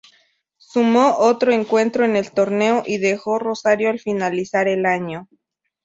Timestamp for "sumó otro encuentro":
0.57-2.05